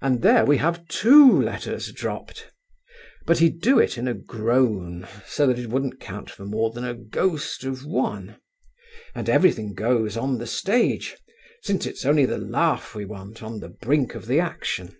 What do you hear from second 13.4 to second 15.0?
on the brink of the action.